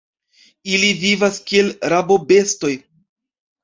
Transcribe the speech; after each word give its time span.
Ili 0.77 0.89
vivas 1.03 1.39
kiel 1.53 1.71
rabobestoj. 1.97 2.77